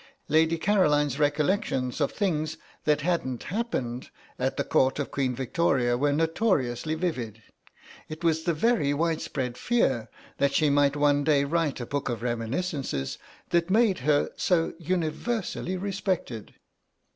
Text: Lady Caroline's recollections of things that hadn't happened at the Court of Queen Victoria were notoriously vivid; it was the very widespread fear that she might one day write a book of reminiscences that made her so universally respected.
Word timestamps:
Lady 0.29 0.57
Caroline's 0.57 1.19
recollections 1.19 2.01
of 2.01 2.11
things 2.11 2.57
that 2.85 3.01
hadn't 3.01 3.43
happened 3.43 4.09
at 4.39 4.57
the 4.57 4.63
Court 4.63 4.97
of 4.97 5.11
Queen 5.11 5.35
Victoria 5.35 5.95
were 5.95 6.11
notoriously 6.11 6.95
vivid; 6.95 7.43
it 8.09 8.23
was 8.23 8.41
the 8.41 8.53
very 8.55 8.95
widespread 8.95 9.59
fear 9.59 10.09
that 10.39 10.53
she 10.55 10.71
might 10.71 10.95
one 10.95 11.23
day 11.23 11.43
write 11.43 11.79
a 11.79 11.85
book 11.85 12.09
of 12.09 12.23
reminiscences 12.23 13.19
that 13.51 13.69
made 13.69 13.99
her 13.99 14.31
so 14.35 14.73
universally 14.79 15.77
respected. 15.77 16.55